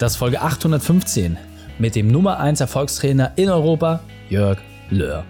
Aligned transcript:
Das 0.00 0.12
ist 0.12 0.16
Folge 0.16 0.40
815 0.40 1.36
mit 1.78 1.94
dem 1.94 2.08
Nummer 2.08 2.40
1 2.40 2.62
Erfolgstrainer 2.62 3.32
in 3.36 3.50
Europa, 3.50 4.00
Jörg 4.30 4.58
Löhr. 4.88 5.26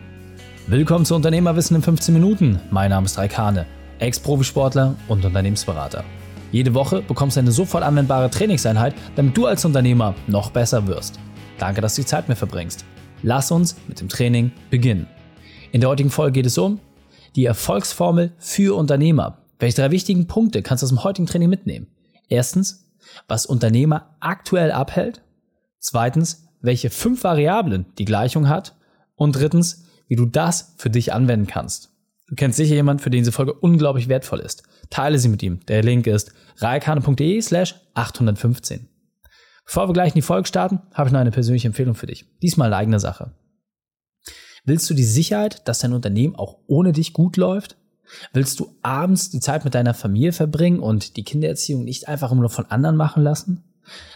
Willkommen 0.68 1.04
zu 1.04 1.16
Unternehmerwissen 1.16 1.74
in 1.74 1.82
15 1.82 2.14
Minuten. 2.14 2.60
Mein 2.70 2.90
Name 2.90 3.06
ist 3.06 3.18
Raikane, 3.18 3.66
Ex-Profisportler 3.98 4.94
und 5.08 5.24
Unternehmensberater. 5.24 6.04
Jede 6.52 6.72
Woche 6.72 7.02
bekommst 7.02 7.36
du 7.36 7.40
eine 7.40 7.50
sofort 7.50 7.82
anwendbare 7.82 8.30
Trainingseinheit, 8.30 8.94
damit 9.16 9.36
du 9.36 9.46
als 9.46 9.64
Unternehmer 9.64 10.14
noch 10.28 10.52
besser 10.52 10.86
wirst. 10.86 11.18
Danke, 11.58 11.80
dass 11.80 11.96
du 11.96 12.02
die 12.02 12.06
Zeit 12.06 12.28
mit 12.28 12.38
verbringst. 12.38 12.84
Lass 13.24 13.50
uns 13.50 13.74
mit 13.88 13.98
dem 13.98 14.08
Training 14.08 14.52
beginnen. 14.70 15.08
In 15.72 15.80
der 15.80 15.90
heutigen 15.90 16.10
Folge 16.10 16.34
geht 16.34 16.46
es 16.46 16.56
um 16.58 16.78
die 17.34 17.44
Erfolgsformel 17.44 18.34
für 18.38 18.76
Unternehmer. 18.76 19.38
Welche 19.58 19.82
drei 19.82 19.90
wichtigen 19.90 20.28
Punkte 20.28 20.62
kannst 20.62 20.82
du 20.82 20.84
aus 20.84 20.90
dem 20.90 21.02
heutigen 21.02 21.26
Training 21.26 21.50
mitnehmen? 21.50 21.88
Erstens, 22.28 22.86
was 23.28 23.46
Unternehmer 23.46 24.16
aktuell 24.20 24.72
abhält. 24.72 25.22
Zweitens, 25.78 26.48
welche 26.60 26.90
fünf 26.90 27.24
Variablen 27.24 27.86
die 27.98 28.04
Gleichung 28.04 28.48
hat. 28.48 28.76
Und 29.14 29.36
drittens, 29.36 29.84
wie 30.08 30.16
du 30.16 30.26
das 30.26 30.74
für 30.78 30.90
dich 30.90 31.12
anwenden 31.12 31.46
kannst. 31.46 31.90
Du 32.28 32.34
kennst 32.36 32.56
sicher 32.56 32.74
jemanden, 32.74 33.02
für 33.02 33.10
den 33.10 33.20
diese 33.20 33.32
Folge 33.32 33.54
unglaublich 33.54 34.08
wertvoll 34.08 34.40
ist. 34.40 34.62
Teile 34.88 35.18
sie 35.18 35.28
mit 35.28 35.42
ihm. 35.42 35.60
Der 35.66 35.82
Link 35.82 36.06
ist 36.06 36.32
reikane.de 36.58 37.40
slash 37.40 37.74
815. 37.94 38.88
Bevor 39.64 39.88
wir 39.88 39.92
gleich 39.92 40.12
in 40.12 40.16
die 40.16 40.22
Folge 40.22 40.48
starten, 40.48 40.80
habe 40.94 41.08
ich 41.08 41.12
noch 41.12 41.20
eine 41.20 41.30
persönliche 41.30 41.68
Empfehlung 41.68 41.94
für 41.94 42.06
dich. 42.06 42.26
Diesmal 42.40 42.68
eine 42.68 42.76
eigene 42.76 43.00
Sache. 43.00 43.32
Willst 44.64 44.88
du 44.90 44.94
die 44.94 45.04
Sicherheit, 45.04 45.66
dass 45.68 45.80
dein 45.80 45.92
Unternehmen 45.92 46.36
auch 46.36 46.58
ohne 46.66 46.92
dich 46.92 47.12
gut 47.12 47.36
läuft? 47.36 47.76
Willst 48.32 48.60
du 48.60 48.76
abends 48.82 49.30
die 49.30 49.40
Zeit 49.40 49.64
mit 49.64 49.74
deiner 49.74 49.94
Familie 49.94 50.32
verbringen 50.32 50.80
und 50.80 51.16
die 51.16 51.24
Kindererziehung 51.24 51.84
nicht 51.84 52.08
einfach 52.08 52.32
nur 52.32 52.50
von 52.50 52.66
anderen 52.66 52.96
machen 52.96 53.22
lassen? 53.22 53.64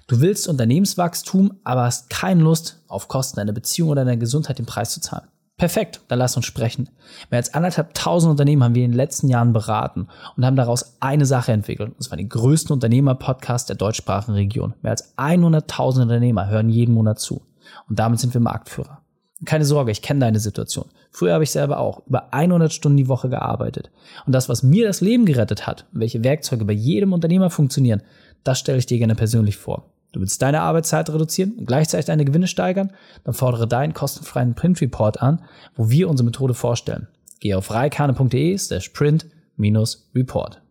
Du 0.07 0.21
willst 0.21 0.48
Unternehmenswachstum, 0.48 1.59
aber 1.65 1.85
hast 1.85 2.11
keine 2.11 2.43
Lust, 2.43 2.83
auf 2.88 3.09
Kosten 3.09 3.37
deiner 3.37 3.52
Beziehung 3.52 3.88
oder 3.91 4.05
deiner 4.05 4.16
Gesundheit 4.16 4.59
den 4.59 4.66
Preis 4.66 4.91
zu 4.91 5.01
zahlen. 5.01 5.29
Perfekt, 5.57 6.01
dann 6.09 6.18
lass 6.18 6.37
uns 6.37 6.46
sprechen. 6.46 6.91
Mehr 7.30 7.38
als 7.38 7.55
anderthalb 7.55 7.95
tausend 7.95 8.33
Unternehmen 8.33 8.65
haben 8.65 8.74
wir 8.74 8.85
in 8.85 8.91
den 8.91 8.96
letzten 8.96 9.29
Jahren 9.29 9.52
beraten 9.52 10.09
und 10.37 10.45
haben 10.45 10.57
daraus 10.57 10.96
eine 11.01 11.27
Sache 11.27 11.52
entwickelt. 11.52 11.93
Und 11.95 12.02
zwar 12.02 12.18
den 12.18 12.29
größten 12.29 12.73
Unternehmer-Podcast 12.73 13.68
der 13.68 13.77
deutschsprachigen 13.77 14.35
Region. 14.35 14.74
Mehr 14.83 14.90
als 14.90 15.16
100.000 15.16 16.02
Unternehmer 16.02 16.49
hören 16.49 16.71
jeden 16.71 16.93
Monat 16.93 17.21
zu. 17.21 17.43
Und 17.88 17.99
damit 18.01 18.18
sind 18.18 18.35
wir 18.35 18.40
Marktführer. 18.40 19.04
Keine 19.45 19.64
Sorge, 19.64 19.90
ich 19.90 20.02
kenne 20.02 20.20
deine 20.20 20.38
Situation. 20.38 20.87
Früher 21.10 21.34
habe 21.34 21.45
ich 21.45 21.50
selber 21.50 21.78
auch 21.78 22.06
über 22.06 22.32
100 22.32 22.73
Stunden 22.73 22.96
die 22.96 23.09
Woche 23.09 23.28
gearbeitet. 23.28 23.90
Und 24.26 24.32
das, 24.32 24.48
was 24.48 24.62
mir 24.62 24.87
das 24.87 25.00
Leben 25.00 25.24
gerettet 25.24 25.66
hat, 25.66 25.87
welche 25.92 26.24
Werkzeuge 26.24 26.64
bei 26.64 26.73
jedem 26.73 27.12
Unternehmer 27.12 27.50
funktionieren, 27.50 28.02
das 28.42 28.59
stelle 28.59 28.78
ich 28.78 28.87
dir 28.87 28.98
gerne 28.98 29.15
persönlich 29.15 29.56
vor. 29.56 29.90
Du 30.12 30.20
willst 30.20 30.40
deine 30.42 30.60
Arbeitszeit 30.60 31.10
reduzieren 31.10 31.54
und 31.59 31.66
gleichzeitig 31.66 32.06
deine 32.06 32.24
Gewinne 32.24 32.46
steigern? 32.46 32.92
Dann 33.24 33.34
fordere 33.34 33.66
deinen 33.66 33.95
kostenfreien 33.95 34.54
Print 34.54 34.80
Report 34.80 35.20
an, 35.20 35.42
wo 35.74 35.90
wir 35.90 36.09
unsere 36.09 36.26
Methode 36.26 36.54
vorstellen. 36.54 37.09
Geh 37.40 37.54
auf 37.54 37.70
reikane.de 37.70 38.56
slash 38.56 38.90
print-report. 38.90 40.62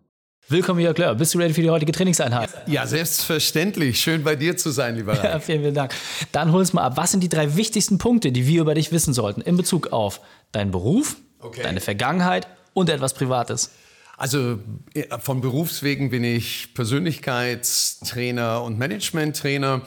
Willkommen, 0.49 0.81
Jörg 0.81 0.97
Löhr. 0.97 1.15
Bist 1.15 1.33
du 1.33 1.39
ready 1.39 1.53
für 1.53 1.61
die 1.61 1.69
heutige 1.69 1.93
Trainingseinheit? 1.93 2.49
Ja, 2.67 2.85
selbstverständlich. 2.85 4.01
Schön 4.01 4.23
bei 4.23 4.35
dir 4.35 4.57
zu 4.57 4.71
sein, 4.71 4.97
lieber 4.97 5.13
Ralf. 5.13 5.23
Ja, 5.33 5.39
vielen, 5.39 5.61
vielen 5.61 5.73
Dank. 5.73 5.93
Dann 6.33 6.51
hol 6.51 6.59
uns 6.59 6.73
mal 6.73 6.83
ab. 6.83 6.97
Was 6.97 7.11
sind 7.11 7.21
die 7.21 7.29
drei 7.29 7.55
wichtigsten 7.55 7.97
Punkte, 7.97 8.33
die 8.33 8.45
wir 8.45 8.61
über 8.61 8.75
dich 8.75 8.91
wissen 8.91 9.13
sollten 9.13 9.39
in 9.39 9.55
Bezug 9.55 9.93
auf 9.93 10.19
deinen 10.51 10.71
Beruf, 10.71 11.15
okay. 11.39 11.61
deine 11.63 11.79
Vergangenheit 11.79 12.47
und 12.73 12.89
etwas 12.89 13.13
Privates? 13.13 13.71
Also 14.17 14.59
von 15.21 15.39
Berufswegen 15.39 16.09
bin 16.09 16.25
ich 16.25 16.73
Persönlichkeitstrainer 16.73 18.63
und 18.63 18.77
Managementtrainer 18.77 19.81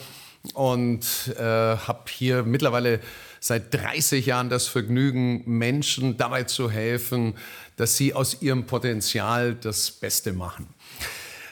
und 0.54 1.04
äh, 1.38 1.42
habe 1.42 2.04
hier 2.08 2.44
mittlerweile 2.44 3.00
seit 3.40 3.72
30 3.72 4.26
Jahren 4.26 4.48
das 4.48 4.66
Vergnügen, 4.66 5.42
Menschen 5.46 6.16
dabei 6.16 6.44
zu 6.44 6.70
helfen, 6.70 7.34
dass 7.76 7.96
sie 7.96 8.14
aus 8.14 8.42
ihrem 8.42 8.66
Potenzial 8.66 9.54
das 9.54 9.90
Beste 9.90 10.32
machen. 10.32 10.66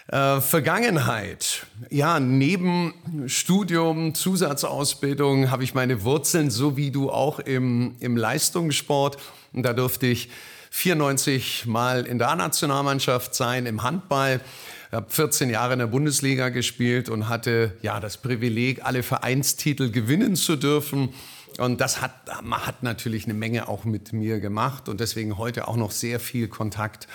Äh, 0.09 0.43
Vergangenheit. 0.43 1.67
Ja, 1.89 2.21
neben 2.21 2.93
Studium, 3.27 4.15
Zusatzausbildung 4.15 5.50
habe 5.50 5.65
ich 5.65 5.73
meine 5.73 6.05
Wurzeln, 6.05 6.50
so 6.50 6.77
wie 6.77 6.91
du 6.91 7.11
auch 7.11 7.39
im, 7.39 7.97
im 8.00 8.17
Leistungssport. 8.17 9.17
Und 9.55 9.62
da 9.62 9.73
durfte 9.73 10.06
ich 10.06 10.28
94 10.71 11.67
Mal 11.67 12.05
in 12.05 12.19
der 12.19 12.31
A-Nationalmannschaft 12.31 13.34
sein, 13.34 13.65
im 13.65 13.83
Handball. 13.83 14.41
Ich 14.89 14.94
habe 14.94 15.06
14 15.09 15.49
Jahre 15.49 15.73
in 15.73 15.78
der 15.78 15.87
Bundesliga 15.87 16.50
gespielt 16.50 17.09
und 17.09 17.28
hatte 17.28 17.73
ja 17.81 17.99
das 17.99 18.19
Privileg, 18.19 18.84
alle 18.84 19.03
Vereinstitel 19.03 19.91
gewinnen 19.91 20.37
zu 20.37 20.56
dürfen. 20.56 21.15
Und 21.59 21.81
das 21.81 22.01
hat, 22.01 22.13
hat 22.51 22.83
natürlich 22.83 23.25
eine 23.25 23.35
Menge 23.35 23.69
auch 23.69 23.85
mit 23.85 24.13
mir 24.13 24.41
gemacht 24.41 24.89
und 24.89 25.01
deswegen 25.01 25.39
heute 25.39 25.69
auch 25.69 25.77
noch 25.77 25.93
sehr 25.93 26.19
viel 26.19 26.49
Kontakt 26.49 27.07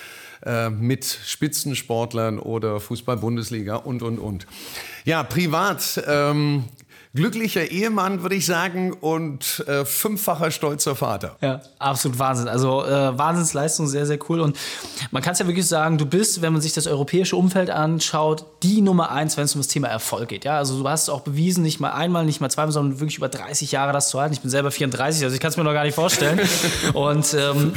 äh, 0.46 0.70
mit 0.70 1.06
Spitzensportlern 1.06 2.40
oder 2.40 2.80
Fußball-Bundesliga 2.80 3.76
und, 3.76 4.02
und, 4.02 4.18
und. 4.18 4.48
Ja, 5.04 5.24
privat 5.24 6.02
ähm, 6.08 6.66
glücklicher 7.16 7.72
Ehemann, 7.72 8.22
würde 8.22 8.36
ich 8.36 8.46
sagen, 8.46 8.94
und 8.94 9.64
äh, 9.68 9.84
fünffacher 9.84 10.52
stolzer 10.52 10.96
Vater. 10.96 11.38
Ja, 11.42 11.62
absolut 11.80 12.20
Wahnsinn. 12.20 12.48
Also 12.48 12.86
äh, 12.86 13.18
Wahnsinnsleistung, 13.18 13.88
sehr, 13.88 14.06
sehr 14.06 14.20
cool. 14.30 14.42
Und 14.42 14.56
man 15.10 15.24
kann 15.24 15.34
es 15.34 15.40
ja 15.40 15.48
wirklich 15.48 15.68
sagen, 15.68 15.98
du 15.98 16.06
bist, 16.06 16.44
wenn 16.44 16.54
man 16.54 16.62
sich 16.62 16.74
das 16.74 16.86
europäische 16.86 17.36
Umfeld 17.36 17.72
anschaut, 17.72 18.46
die 18.62 18.82
Nummer 18.82 19.12
eins, 19.12 19.38
wenn 19.38 19.46
es 19.46 19.56
um 19.56 19.60
das 19.60 19.70
Thema 19.70 19.88
Erfolg 19.88 20.30
geht. 20.30 20.46
Ja, 20.46 20.58
also 20.58 20.80
du 20.80 20.88
hast 20.88 21.04
es 21.04 21.10
auch 21.10 21.22
bewiesen, 21.22 21.64
nicht 21.64 21.80
mal 21.80 21.92
einmal, 21.92 22.26
nicht 22.26 22.42
mal 22.42 22.50
zweimal, 22.52 22.74
sondern 22.74 23.00
wirklich 23.00 23.18
über 23.18 23.30
30 23.30 23.72
Jahre 23.72 23.92
das 23.92 24.10
zu 24.10 24.20
halten. 24.20 24.34
Ich 24.34 24.42
bin 24.42 24.52
selber 24.52 24.70
34, 24.70 25.24
also 25.24 25.34
ich 25.34 25.42
kann 25.42 25.50
es 25.50 25.58
mir 25.58 25.64
noch 25.64 25.74
gar 25.74 25.86
nicht 25.86 25.96
vorstellen. 25.96 26.40
und 26.94 27.34
ähm, 27.34 27.74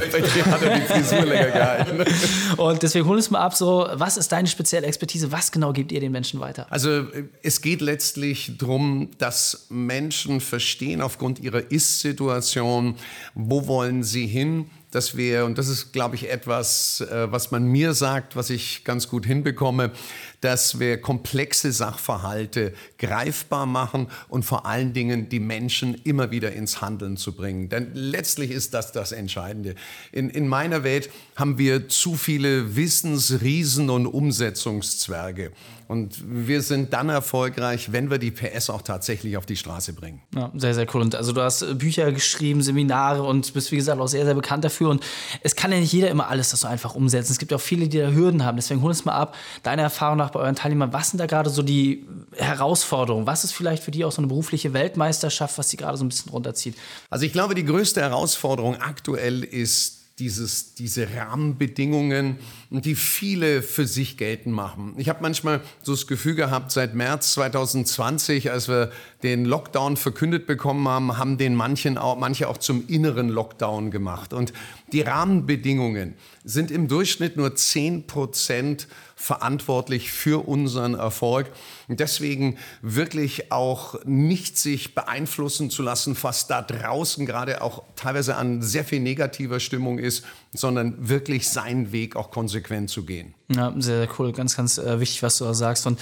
hat 0.51 0.63
er 0.63 0.79
die 0.79 0.87
Frisur 0.87 1.25
länger 1.25 1.51
gehalten. 1.51 2.05
und 2.59 2.83
deswegen 2.83 3.07
hol 3.07 3.17
uns 3.17 3.31
mal 3.31 3.41
ab, 3.41 3.55
so, 3.55 3.89
was 3.95 4.19
ist 4.19 4.31
deine 4.31 4.47
spezielle 4.47 4.87
Expertise? 4.87 5.33
Was 5.33 5.51
genau 5.51 5.73
gebt 5.73 5.91
ihr 5.91 6.01
den 6.01 6.13
Menschen 6.13 6.39
weiter? 6.39 6.67
Also 6.69 7.05
es 7.43 7.63
geht 7.63 7.81
letztlich 7.81 8.59
darum, 8.59 9.09
dass 9.23 9.67
Menschen 9.71 10.41
verstehen 10.41 11.01
aufgrund 11.01 11.39
ihrer 11.39 11.71
Ist-Situation, 11.71 12.97
wo 13.35 13.69
wollen 13.69 14.03
sie 14.03 14.27
hin, 14.27 14.69
dass 14.91 15.17
wir, 15.17 15.45
und 15.45 15.59
das 15.59 15.69
ist, 15.69 15.93
glaube 15.93 16.17
ich, 16.17 16.29
etwas, 16.29 17.01
äh, 17.03 17.31
was 17.31 17.53
man 17.53 17.65
mir 17.65 17.95
sagt, 17.95 18.35
was 18.35 18.51
ich 18.51 18.83
ganz 18.83 19.09
gut 19.09 19.25
hinbekomme, 19.25 19.93
dass 20.43 20.79
wir 20.79 21.01
komplexe 21.01 21.73
Sachverhalte 21.73 22.75
greifbar 22.99 23.65
machen 23.65 24.09
und 24.29 24.45
vor 24.45 24.67
allen 24.67 24.93
Dingen 24.93 25.29
die 25.29 25.41
Menschen 25.41 25.95
immer 26.05 26.31
wieder 26.31 26.53
ins 26.53 26.81
Handeln 26.81 27.17
zu 27.17 27.33
bringen. 27.33 27.69
Denn 27.69 27.93
letztlich 27.95 28.51
ist 28.51 28.75
das 28.75 28.93
das 28.93 29.13
Entscheidende. 29.13 29.75
In, 30.11 30.29
in 30.29 30.49
meiner 30.49 30.85
Welt 30.85 31.11
haben 31.37 31.59
wir 31.59 31.89
zu 31.89 32.17
viele 32.17 32.77
Wissensriesen 32.77 33.89
und 33.89 34.07
Umsetzungszwerge. 34.07 35.53
Und 35.93 36.17
wir 36.25 36.63
sind 36.63 36.95
dann 36.95 37.11
erfolgreich, 37.11 37.93
wenn 37.93 38.11
wir 38.11 38.17
die 38.17 38.31
PS 38.31 38.71
auch 38.71 38.81
tatsächlich 38.81 39.37
auf 39.37 39.45
die 39.45 39.57
Straße 39.57 39.93
bringen. 39.93 40.23
Ja, 40.35 40.51
sehr, 40.55 40.75
sehr 40.75 40.87
cool. 40.95 41.03
Und 41.03 41.15
also 41.15 41.33
du 41.33 41.43
hast 41.43 41.79
Bücher 41.79 42.11
geschrieben, 42.13 42.63
Seminare 42.63 43.23
und 43.23 43.53
bist, 43.53 43.73
wie 43.73 43.77
gesagt, 43.77 44.01
auch 44.01 44.07
sehr, 44.07 44.25
sehr 44.25 44.35
bekannt 44.35 44.65
dafür. 44.65 44.89
Und 44.89 45.05
es 45.43 45.55
kann 45.55 45.71
ja 45.71 45.79
nicht 45.79 45.93
jeder 45.93 46.09
immer 46.09 46.29
alles 46.29 46.51
das 46.51 46.61
so 46.61 46.67
einfach 46.67 46.95
umsetzen. 46.95 47.33
Es 47.33 47.39
gibt 47.39 47.53
auch 47.53 47.61
viele, 47.61 47.89
die 47.89 47.99
da 47.99 48.09
Hürden 48.09 48.43
haben. 48.43 48.57
Deswegen 48.57 48.81
hol 48.81 48.89
uns 48.89 49.05
mal 49.05 49.13
ab, 49.13 49.37
deine 49.63 49.83
Erfahrung 49.83 50.17
nach 50.17 50.32
bei 50.33 50.41
euren 50.41 50.55
Teilnehmern. 50.55 50.93
Was 50.93 51.11
sind 51.11 51.19
da 51.19 51.27
gerade 51.27 51.51
so 51.51 51.63
die 51.63 52.07
Herausforderungen? 52.37 53.27
Was 53.27 53.45
ist 53.45 53.53
vielleicht 53.53 53.83
für 53.83 53.91
die 53.91 54.05
auch 54.05 54.13
so 54.13 54.21
eine 54.21 54.29
berufliche 54.29 54.73
Weltmeisterschaft, 54.73 55.59
was 55.59 55.71
sie 55.71 55.77
gerade 55.77 55.97
so 55.97 56.05
ein 56.05 56.09
bisschen 56.09 56.31
runterzieht? 56.31 56.77
Also 57.11 57.25
ich 57.25 57.33
glaube, 57.33 57.55
die 57.55 57.65
größte 57.65 58.01
Herausforderung 58.01 58.77
aktuell 58.77 59.45
ist 59.45 60.03
dieses, 60.19 60.75
diese 60.75 61.09
Rahmenbedingungen, 61.17 62.39
die 62.71 62.95
viele 62.95 63.63
für 63.63 63.87
sich 63.87 64.17
geltend 64.17 64.55
machen. 64.55 64.95
Ich 64.99 65.09
habe 65.09 65.21
manchmal 65.23 65.61
so 65.83 65.93
das 65.93 66.07
Gefühl 66.07 66.35
gehabt, 66.35 66.71
seit 66.71 66.95
März 66.95 67.33
2020, 67.33 68.51
als 68.51 68.69
wir 68.69 68.93
den 69.23 69.45
Lockdown 69.45 69.97
verkündet 69.97 70.47
bekommen 70.47 70.87
haben, 70.87 71.17
haben 71.17 71.39
den 71.39 71.55
manchen 71.55 71.97
auch, 71.99 72.19
manche 72.19 72.49
auch 72.49 72.59
zum 72.59 72.87
inneren 72.89 73.31
Lockdown 73.31 73.91
gemacht. 73.91 74.33
Und 74.33 74.53
die 74.93 75.01
Rahmenbedingungen 75.01 76.15
sind 76.45 76.71
im 76.71 76.89
Durchschnitt 76.89 77.37
nur 77.37 77.57
10 77.57 78.07
Prozent 78.07 78.89
verantwortlich 79.23 80.11
für 80.11 80.49
unseren 80.49 80.95
Erfolg. 80.95 81.47
Deswegen 81.87 82.59
wirklich 82.81 83.53
auch 83.53 84.05
nicht 84.05 84.59
sich 84.59 84.97
beeinflussen 84.97 85.71
zu 85.71 85.85
lassen, 85.85 86.17
was 86.23 86.49
da 86.49 86.61
draußen 86.61 87.25
gerade 87.25 87.63
auch 87.63 87.85
teilweise 87.95 88.35
an 88.35 88.63
sehr 88.63 88.85
viel 88.85 88.99
negativer 88.99 89.61
Stimmung 89.61 90.01
ist, 90.01 90.25
sondern 90.53 91.09
wirklich 91.09 91.49
seinen 91.49 91.93
Weg 91.93 92.17
auch 92.17 92.33
konsequent 92.33 92.91
zu 92.91 93.05
gehen. 93.05 93.35
Ja, 93.55 93.73
sehr, 93.79 93.99
sehr 93.99 94.09
cool. 94.19 94.33
Ganz, 94.33 94.57
ganz 94.57 94.79
äh, 94.79 94.99
wichtig, 94.99 95.23
was 95.23 95.39
du 95.39 95.45
da 95.45 95.55
sagst. 95.55 95.87
Und 95.87 96.01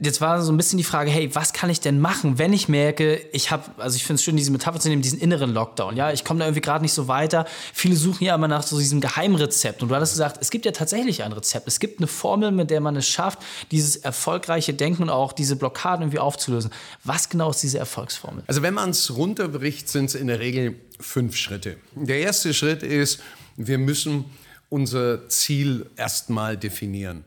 jetzt 0.00 0.20
war 0.20 0.42
so 0.42 0.52
ein 0.52 0.56
bisschen 0.56 0.76
die 0.76 0.84
Frage, 0.84 1.10
hey, 1.10 1.32
was 1.34 1.52
kann 1.52 1.70
ich 1.70 1.80
denn 1.80 2.00
machen, 2.00 2.38
wenn 2.38 2.52
ich 2.52 2.68
merke, 2.68 3.16
ich 3.32 3.50
habe, 3.50 3.70
also 3.78 3.96
ich 3.96 4.04
finde 4.04 4.16
es 4.16 4.24
schön, 4.24 4.36
diese 4.36 4.50
Metapher 4.50 4.80
zu 4.80 4.88
nehmen, 4.88 5.02
diesen 5.02 5.20
inneren 5.20 5.52
Lockdown, 5.54 5.96
ja, 5.96 6.12
ich 6.12 6.24
komme 6.24 6.40
da 6.40 6.46
irgendwie 6.46 6.60
gerade 6.60 6.82
nicht 6.82 6.92
so 6.92 7.06
weiter. 7.06 7.46
Viele 7.72 7.94
suchen 7.94 8.24
ja 8.24 8.34
immer 8.34 8.48
nach 8.48 8.64
so 8.64 8.78
diesem 8.78 9.00
Geheimrezept 9.00 9.82
und 9.82 9.90
du 9.90 9.94
hattest 9.94 10.14
gesagt, 10.14 10.38
es 10.40 10.50
gibt 10.50 10.66
ja 10.66 10.72
tatsächlich 10.72 11.22
ein 11.22 11.32
Rezept. 11.32 11.68
Es 11.68 11.78
gibt 11.78 12.00
eine 12.00 12.08
Formel, 12.08 12.50
mit 12.50 12.70
der 12.70 12.80
man 12.80 12.96
es 12.96 13.08
schafft, 13.08 13.38
dieses 13.70 13.96
erfolgreiche 13.96 14.74
Denken 14.74 15.04
und 15.04 15.10
auch 15.10 15.32
diese 15.32 15.54
Blockaden 15.56 16.02
irgendwie 16.02 16.18
aufzulösen. 16.18 16.70
Was 17.04 17.28
genau 17.28 17.50
ist 17.50 17.62
diese 17.62 17.78
Erfolgsformel? 17.78 18.42
Also 18.46 18.62
wenn 18.62 18.74
man 18.74 18.90
es 18.90 19.16
runterbricht, 19.16 19.88
sind 19.88 20.06
es 20.06 20.14
in 20.16 20.26
der 20.26 20.40
Regel 20.40 20.74
fünf 20.98 21.36
Schritte. 21.36 21.76
Der 21.94 22.18
erste 22.18 22.52
Schritt 22.52 22.82
ist, 22.82 23.20
wir 23.56 23.78
müssen 23.78 24.24
unser 24.68 25.28
Ziel 25.28 25.86
erstmal 25.96 26.56
definieren. 26.56 27.24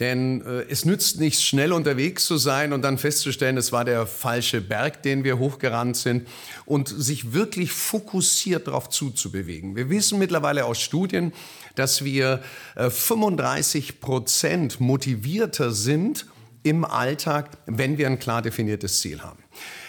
Denn 0.00 0.40
äh, 0.46 0.64
es 0.70 0.86
nützt 0.86 1.20
nichts, 1.20 1.42
schnell 1.42 1.72
unterwegs 1.72 2.24
zu 2.24 2.38
sein 2.38 2.72
und 2.72 2.82
dann 2.82 2.96
festzustellen, 2.96 3.58
es 3.58 3.70
war 3.70 3.84
der 3.84 4.06
falsche 4.06 4.62
Berg, 4.62 5.02
den 5.02 5.24
wir 5.24 5.38
hochgerannt 5.38 5.96
sind 5.96 6.26
und 6.64 6.88
sich 6.88 7.34
wirklich 7.34 7.70
fokussiert 7.70 8.66
darauf 8.66 8.88
zuzubewegen. 8.88 9.76
Wir 9.76 9.90
wissen 9.90 10.18
mittlerweile 10.18 10.64
aus 10.64 10.80
Studien, 10.80 11.34
dass 11.74 12.02
wir 12.02 12.42
äh, 12.76 12.88
35 12.88 14.00
Prozent 14.00 14.80
motivierter 14.80 15.70
sind 15.70 16.26
im 16.62 16.86
Alltag, 16.86 17.58
wenn 17.66 17.98
wir 17.98 18.06
ein 18.06 18.18
klar 18.18 18.40
definiertes 18.40 19.00
Ziel 19.00 19.20
haben. 19.20 19.42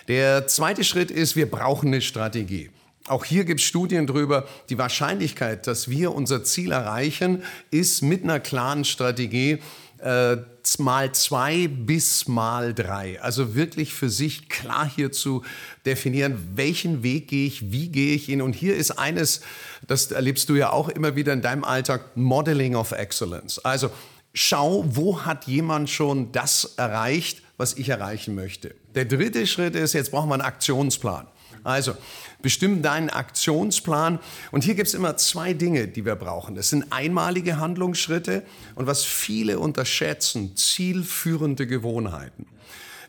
Der 0.09 0.45
zweite 0.47 0.83
Schritt 0.83 1.09
ist, 1.09 1.37
wir 1.37 1.49
brauchen 1.49 1.87
eine 1.87 2.01
Strategie. 2.01 2.69
Auch 3.07 3.25
hier 3.25 3.45
gibt 3.45 3.59
es 3.59 3.65
Studien 3.65 4.05
darüber, 4.05 4.47
die 4.69 4.77
Wahrscheinlichkeit, 4.77 5.65
dass 5.65 5.89
wir 5.89 6.13
unser 6.13 6.43
Ziel 6.43 6.71
erreichen, 6.71 7.43
ist 7.71 8.01
mit 8.03 8.23
einer 8.23 8.39
klaren 8.39 8.85
Strategie 8.85 9.59
äh, 9.97 10.37
mal 10.77 11.11
zwei 11.13 11.67
bis 11.67 12.27
mal 12.27 12.73
drei. 12.73 13.21
Also 13.21 13.55
wirklich 13.55 13.93
für 13.93 14.09
sich 14.09 14.49
klar 14.49 14.89
hier 14.89 15.11
zu 15.11 15.43
definieren, 15.85 16.51
welchen 16.55 17.03
Weg 17.03 17.27
gehe 17.27 17.47
ich, 17.47 17.71
wie 17.71 17.89
gehe 17.89 18.13
ich 18.15 18.29
ihn. 18.29 18.41
Und 18.41 18.53
hier 18.53 18.75
ist 18.75 18.91
eines, 18.91 19.41
das 19.87 20.11
erlebst 20.11 20.49
du 20.49 20.55
ja 20.55 20.71
auch 20.71 20.89
immer 20.89 21.15
wieder 21.15 21.33
in 21.33 21.41
deinem 21.41 21.63
Alltag, 21.63 22.15
Modeling 22.15 22.75
of 22.75 22.91
Excellence. 22.91 23.59
Also 23.59 23.89
schau, 24.33 24.85
wo 24.87 25.21
hat 25.23 25.47
jemand 25.47 25.89
schon 25.89 26.31
das 26.31 26.75
erreicht, 26.77 27.41
was 27.57 27.73
ich 27.73 27.89
erreichen 27.89 28.35
möchte. 28.35 28.75
Der 28.95 29.05
dritte 29.05 29.45
Schritt 29.47 29.75
ist, 29.75 29.93
jetzt 29.93 30.11
brauchen 30.11 30.29
wir 30.29 30.35
einen 30.35 30.41
Aktionsplan. 30.43 31.27
Also 31.63 31.93
bestimm 32.41 32.81
deinen 32.81 33.09
Aktionsplan. 33.09 34.19
Und 34.51 34.63
hier 34.63 34.75
gibt 34.75 34.87
es 34.87 34.93
immer 34.93 35.17
zwei 35.17 35.53
Dinge, 35.53 35.87
die 35.87 36.05
wir 36.05 36.15
brauchen. 36.15 36.55
Das 36.55 36.69
sind 36.69 36.85
einmalige 36.91 37.59
Handlungsschritte 37.59 38.43
und 38.75 38.87
was 38.87 39.03
viele 39.03 39.59
unterschätzen, 39.59 40.55
zielführende 40.55 41.67
Gewohnheiten. 41.67 42.45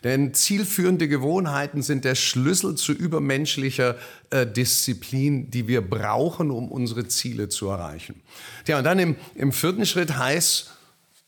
Denn 0.04 0.34
zielführende 0.34 1.06
Gewohnheiten 1.06 1.82
sind 1.82 2.04
der 2.04 2.16
Schlüssel 2.16 2.74
zu 2.74 2.92
übermenschlicher 2.92 3.96
äh, 4.30 4.46
Disziplin, 4.46 5.48
die 5.50 5.68
wir 5.68 5.80
brauchen, 5.80 6.50
um 6.50 6.72
unsere 6.72 7.06
Ziele 7.06 7.48
zu 7.48 7.68
erreichen. 7.68 8.20
Ja, 8.66 8.78
und 8.78 8.84
dann 8.84 8.98
im, 8.98 9.16
im 9.36 9.52
vierten 9.52 9.86
Schritt 9.86 10.18
heißt 10.18 10.72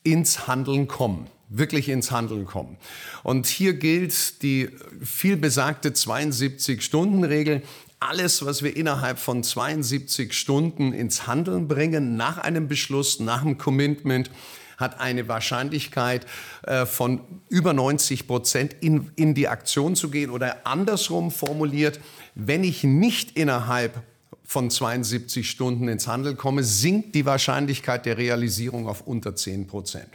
ins 0.03 0.47
Handeln 0.47 0.87
kommen 0.87 1.27
wirklich 1.49 1.89
ins 1.89 2.11
Handeln 2.11 2.45
kommen. 2.45 2.77
Und 3.23 3.47
hier 3.47 3.73
gilt 3.73 4.41
die 4.41 4.69
vielbesagte 5.03 5.89
72-Stunden-Regel. 5.89 7.61
Alles, 8.07 8.45
was 8.45 8.61
wir 8.61 8.77
innerhalb 8.77 9.17
von 9.17 9.41
72 9.41 10.31
Stunden 10.33 10.93
ins 10.93 11.25
Handeln 11.25 11.67
bringen, 11.67 12.15
nach 12.15 12.37
einem 12.37 12.67
Beschluss, 12.67 13.19
nach 13.19 13.41
einem 13.41 13.57
Commitment, 13.57 14.29
hat 14.77 14.99
eine 14.99 15.27
Wahrscheinlichkeit 15.27 16.27
äh, 16.67 16.85
von 16.85 17.21
über 17.49 17.73
90 17.73 18.27
Prozent 18.27 18.75
in, 18.79 19.09
in 19.15 19.33
die 19.33 19.47
Aktion 19.47 19.95
zu 19.95 20.11
gehen. 20.11 20.29
Oder 20.29 20.67
andersrum 20.67 21.31
formuliert, 21.31 21.99
wenn 22.35 22.63
ich 22.63 22.83
nicht 22.83 23.35
innerhalb 23.35 24.03
von 24.43 24.69
72 24.69 25.49
Stunden 25.49 25.87
ins 25.87 26.07
Handeln 26.07 26.37
komme, 26.37 26.63
sinkt 26.63 27.15
die 27.15 27.25
Wahrscheinlichkeit 27.25 28.05
der 28.05 28.19
Realisierung 28.19 28.87
auf 28.87 29.01
unter 29.01 29.35
10 29.35 29.65
Prozent. 29.65 30.09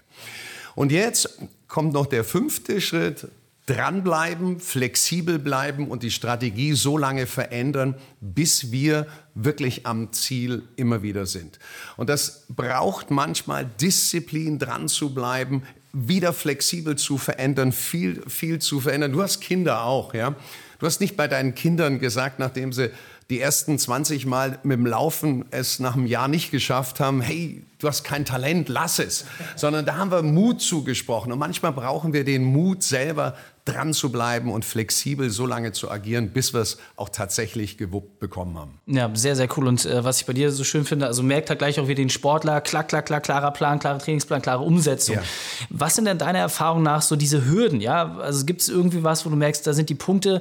Und 0.76 0.93
jetzt 0.93 1.40
kommt 1.66 1.94
noch 1.94 2.06
der 2.06 2.22
fünfte 2.22 2.81
Schritt. 2.81 3.26
Dranbleiben, 3.66 4.58
flexibel 4.58 5.38
bleiben 5.38 5.88
und 5.88 6.02
die 6.02 6.10
Strategie 6.10 6.72
so 6.72 6.98
lange 6.98 7.26
verändern, 7.26 7.94
bis 8.20 8.72
wir 8.72 9.06
wirklich 9.34 9.86
am 9.86 10.12
Ziel 10.12 10.62
immer 10.76 11.02
wieder 11.02 11.26
sind. 11.26 11.58
Und 11.96 12.08
das 12.08 12.46
braucht 12.48 13.10
manchmal 13.10 13.66
Disziplin, 13.80 14.58
dran 14.58 14.88
zu 14.88 15.14
bleiben, 15.14 15.62
wieder 15.92 16.32
flexibel 16.32 16.96
zu 16.96 17.18
verändern, 17.18 17.72
viel, 17.72 18.22
viel 18.28 18.60
zu 18.60 18.80
verändern. 18.80 19.12
Du 19.12 19.22
hast 19.22 19.40
Kinder 19.40 19.84
auch, 19.84 20.14
ja. 20.14 20.34
Du 20.78 20.86
hast 20.86 21.00
nicht 21.00 21.16
bei 21.16 21.28
deinen 21.28 21.54
Kindern 21.54 21.98
gesagt, 21.98 22.38
nachdem 22.38 22.72
sie 22.72 22.90
die 23.31 23.41
ersten 23.41 23.79
20 23.79 24.27
Mal 24.27 24.59
mit 24.65 24.79
dem 24.79 24.87
Laufen 24.87 25.44
es 25.53 25.79
nach 25.79 25.94
einem 25.94 26.06
Jahr 26.06 26.29
nicht 26.29 26.50
geschafft 26.50 26.99
haben, 26.99 27.21
hey, 27.21 27.62
du 27.79 27.87
hast 27.87 28.03
kein 28.03 28.25
Talent, 28.25 28.69
lass 28.69 28.99
es. 28.99 29.25
Sondern 29.55 29.87
da 29.87 29.97
haben 29.97 30.11
wir 30.11 30.23
Mut 30.23 30.61
zugesprochen. 30.61 31.31
Und 31.31 31.38
manchmal 31.38 31.73
brauchen 31.73 32.12
wir 32.12 32.25
den 32.25 32.44
Mut 32.44 32.82
selber, 32.82 33.37
dran 33.67 33.93
zu 33.93 34.11
bleiben 34.11 34.50
und 34.50 34.65
flexibel 34.65 35.31
so 35.31 35.47
lange 35.47 35.73
zu 35.73 35.91
agieren, 35.91 36.31
bis 36.31 36.55
wir 36.55 36.61
es 36.61 36.79
auch 36.97 37.09
tatsächlich 37.09 37.77
gewuppt 37.77 38.19
bekommen 38.19 38.59
haben. 38.59 38.81
Ja, 38.87 39.11
sehr, 39.15 39.37
sehr 39.37 39.49
cool. 39.56 39.69
Und 39.69 39.85
äh, 39.85 40.03
was 40.03 40.21
ich 40.21 40.27
bei 40.27 40.32
dir 40.32 40.50
so 40.50 40.65
schön 40.65 40.85
finde, 40.85 41.06
also 41.06 41.23
merkt 41.23 41.50
halt 41.50 41.59
gleich 41.59 41.79
auch 41.79 41.87
wie 41.87 41.94
den 41.94 42.11
Sportler, 42.11 42.61
klack, 42.62 42.88
klack, 42.88 43.06
klack, 43.06 43.23
klarer 43.23 43.53
Plan, 43.53 43.79
klarer 43.79 43.99
Trainingsplan, 43.99 44.43
klare 44.43 44.62
Umsetzung. 44.62 45.17
Ja. 45.17 45.23
Was 45.69 45.94
sind 45.94 46.06
denn 46.06 46.19
deiner 46.19 46.38
Erfahrung 46.38 46.82
nach 46.82 47.03
so 47.03 47.17
diese 47.17 47.44
Hürden? 47.44 47.81
Ja, 47.81 48.17
also 48.17 48.44
gibt 48.44 48.62
es 48.62 48.69
irgendwie 48.69 49.05
was, 49.05 49.25
wo 49.25 49.31
du 49.31 49.37
merkst, 49.37 49.67
da 49.67 49.73
sind 49.73 49.88
die 49.91 49.94
Punkte, 49.94 50.41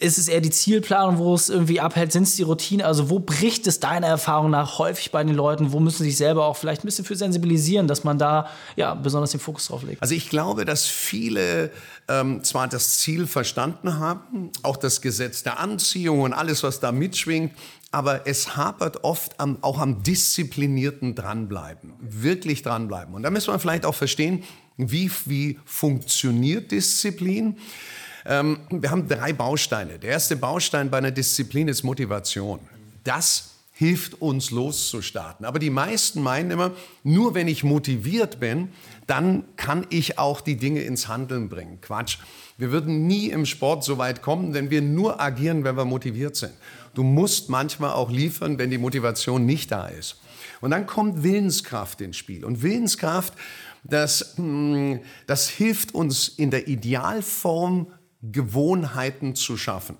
ist 0.00 0.18
es 0.18 0.28
eher 0.28 0.40
die 0.40 0.50
Zielplanung, 0.50 1.18
wo 1.18 1.34
es 1.34 1.48
irgendwie 1.48 1.80
abhält? 1.80 2.12
Sind 2.12 2.24
es 2.24 2.36
die 2.36 2.42
Routine? 2.42 2.84
Also 2.84 3.10
wo 3.10 3.18
bricht 3.18 3.66
es 3.66 3.80
deiner 3.80 4.06
Erfahrung 4.06 4.50
nach 4.50 4.78
häufig 4.78 5.10
bei 5.10 5.22
den 5.24 5.34
Leuten? 5.34 5.72
Wo 5.72 5.80
müssen 5.80 5.98
sie 5.98 6.10
sich 6.10 6.16
selber 6.16 6.46
auch 6.46 6.56
vielleicht 6.56 6.84
ein 6.84 6.86
bisschen 6.86 7.04
für 7.04 7.16
sensibilisieren, 7.16 7.88
dass 7.88 8.04
man 8.04 8.18
da 8.18 8.48
ja 8.76 8.94
besonders 8.94 9.30
den 9.30 9.40
Fokus 9.40 9.66
drauf 9.68 9.82
legt? 9.82 10.02
Also 10.02 10.14
ich 10.14 10.28
glaube, 10.28 10.64
dass 10.64 10.86
viele 10.86 11.70
ähm, 12.08 12.44
zwar 12.44 12.68
das 12.68 12.98
Ziel 12.98 13.26
verstanden 13.26 13.98
haben, 13.98 14.50
auch 14.62 14.76
das 14.76 15.00
Gesetz 15.00 15.42
der 15.42 15.58
Anziehung 15.58 16.20
und 16.22 16.32
alles, 16.32 16.62
was 16.62 16.80
da 16.80 16.92
mitschwingt, 16.92 17.52
aber 17.90 18.26
es 18.26 18.56
hapert 18.56 19.04
oft 19.04 19.38
am, 19.40 19.58
auch 19.62 19.78
am 19.78 20.02
disziplinierten 20.02 21.14
Dranbleiben, 21.14 21.94
wirklich 22.00 22.62
dranbleiben. 22.62 23.14
Und 23.14 23.22
da 23.22 23.30
müssen 23.30 23.52
wir 23.52 23.58
vielleicht 23.58 23.86
auch 23.86 23.94
verstehen, 23.94 24.44
wie, 24.76 25.10
wie 25.24 25.58
funktioniert 25.64 26.70
Disziplin. 26.70 27.56
Ähm, 28.26 28.58
wir 28.70 28.90
haben 28.90 29.08
drei 29.08 29.32
Bausteine. 29.32 29.98
Der 29.98 30.10
erste 30.10 30.36
Baustein 30.36 30.90
bei 30.90 30.98
einer 30.98 31.12
Disziplin 31.12 31.68
ist 31.68 31.84
Motivation. 31.84 32.60
Das 33.04 33.50
hilft 33.72 34.20
uns 34.22 34.50
loszustarten. 34.50 35.44
Aber 35.44 35.58
die 35.58 35.70
meisten 35.70 36.22
meinen 36.22 36.50
immer, 36.50 36.72
nur 37.04 37.34
wenn 37.34 37.46
ich 37.46 37.62
motiviert 37.62 38.40
bin, 38.40 38.68
dann 39.06 39.44
kann 39.56 39.86
ich 39.90 40.18
auch 40.18 40.40
die 40.40 40.56
Dinge 40.56 40.80
ins 40.80 41.08
Handeln 41.08 41.48
bringen. 41.50 41.80
Quatsch. 41.82 42.18
Wir 42.56 42.72
würden 42.72 43.06
nie 43.06 43.28
im 43.28 43.44
Sport 43.44 43.84
so 43.84 43.98
weit 43.98 44.22
kommen, 44.22 44.54
wenn 44.54 44.70
wir 44.70 44.80
nur 44.80 45.20
agieren, 45.20 45.62
wenn 45.62 45.76
wir 45.76 45.84
motiviert 45.84 46.36
sind. 46.36 46.54
Du 46.94 47.02
musst 47.02 47.50
manchmal 47.50 47.90
auch 47.90 48.10
liefern, 48.10 48.58
wenn 48.58 48.70
die 48.70 48.78
Motivation 48.78 49.44
nicht 49.44 49.70
da 49.70 49.88
ist. 49.88 50.16
Und 50.62 50.70
dann 50.70 50.86
kommt 50.86 51.22
Willenskraft 51.22 52.00
ins 52.00 52.16
Spiel. 52.16 52.46
Und 52.46 52.62
Willenskraft, 52.62 53.34
das, 53.84 54.34
hm, 54.36 55.00
das 55.26 55.50
hilft 55.50 55.94
uns 55.94 56.28
in 56.28 56.50
der 56.50 56.66
Idealform 56.66 57.88
Gewohnheiten 58.22 59.34
zu 59.34 59.56
schaffen. 59.56 59.96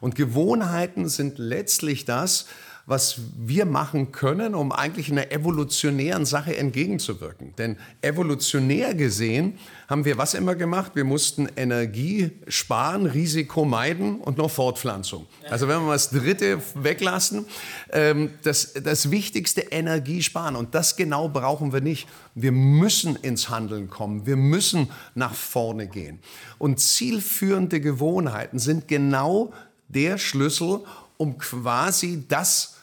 Und 0.00 0.14
Gewohnheiten 0.14 1.08
sind 1.08 1.38
letztlich 1.38 2.04
das, 2.04 2.46
was 2.86 3.20
wir 3.36 3.64
machen 3.64 4.10
können, 4.10 4.54
um 4.54 4.72
eigentlich 4.72 5.10
einer 5.10 5.30
evolutionären 5.30 6.26
Sache 6.26 6.56
entgegenzuwirken. 6.56 7.54
Denn 7.56 7.76
evolutionär 8.00 8.94
gesehen 8.94 9.58
haben 9.88 10.04
wir 10.04 10.18
was 10.18 10.34
immer 10.34 10.54
gemacht? 10.56 10.92
Wir 10.94 11.04
mussten 11.04 11.48
Energie 11.56 12.32
sparen, 12.48 13.06
Risiko 13.06 13.64
meiden 13.64 14.16
und 14.16 14.38
noch 14.38 14.50
Fortpflanzung. 14.50 15.26
Also 15.48 15.68
wenn 15.68 15.80
wir 15.84 15.92
das 15.92 16.10
Dritte 16.10 16.60
weglassen, 16.74 17.46
ähm, 17.92 18.30
das, 18.42 18.72
das 18.74 19.10
Wichtigste 19.10 19.60
Energie 19.60 20.22
sparen. 20.22 20.56
Und 20.56 20.74
das 20.74 20.96
genau 20.96 21.28
brauchen 21.28 21.72
wir 21.72 21.80
nicht. 21.80 22.08
Wir 22.34 22.52
müssen 22.52 23.16
ins 23.16 23.48
Handeln 23.48 23.90
kommen. 23.90 24.26
Wir 24.26 24.36
müssen 24.36 24.90
nach 25.14 25.34
vorne 25.34 25.86
gehen. 25.86 26.18
Und 26.58 26.80
zielführende 26.80 27.80
Gewohnheiten 27.80 28.58
sind 28.58 28.88
genau 28.88 29.52
der 29.88 30.18
Schlüssel, 30.18 30.80
um 31.22 31.38
quasi 31.38 32.24
das 32.28 32.74